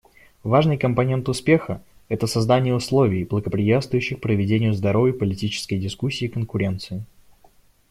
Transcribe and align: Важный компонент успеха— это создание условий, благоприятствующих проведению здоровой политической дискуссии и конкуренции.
Важный 0.41 0.79
компонент 0.79 1.29
успеха— 1.29 1.83
это 2.09 2.25
создание 2.25 2.73
условий, 2.73 3.23
благоприятствующих 3.23 4.19
проведению 4.19 4.73
здоровой 4.73 5.13
политической 5.13 5.77
дискуссии 5.77 6.25
и 6.25 6.29
конкуренции. 6.29 7.05